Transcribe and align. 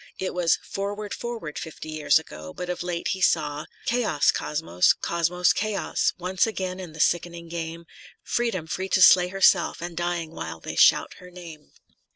It 0.17 0.33
was" 0.33 0.57
Forward, 0.63 1.13
forward," 1.13 1.59
fifty 1.59 1.89
years 1.89 2.17
ago, 2.17 2.55
but 2.55 2.69
of 2.71 2.81
late 2.81 3.09
he 3.09 3.21
saw 3.21 3.65
Chaos, 3.85 4.31
Cosmos! 4.31 4.93
Cosmos, 4.93 5.53
Chaos! 5.53 6.13
once 6.17 6.47
again 6.47 6.79
the 6.91 6.99
sickening 6.99 7.47
game; 7.47 7.85
Freedom, 8.23 8.65
free 8.65 8.89
to 8.89 9.01
slay 9.03 9.27
herself, 9.27 9.79
and 9.79 9.95
dying 9.95 10.31
while 10.31 10.59
they 10.59 10.75
shout 10.75 11.13
her 11.19 11.29
name. 11.29 11.71